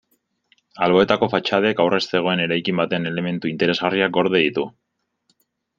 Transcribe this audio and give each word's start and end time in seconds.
Alboetako 0.85 1.29
fatxadek 1.33 1.83
aurrez 1.85 2.01
zegoen 2.15 2.43
eraikin 2.49 2.81
baten 2.83 3.09
elementu 3.13 3.53
interesgarriak 3.55 4.19
gorde 4.19 4.45
ditu. 4.47 4.71